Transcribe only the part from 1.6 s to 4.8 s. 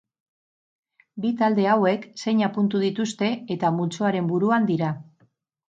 hauek seina puntu dituzte, eta multzoaren buruan